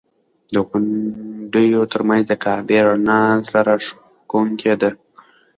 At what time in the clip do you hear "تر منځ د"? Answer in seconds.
1.91-2.33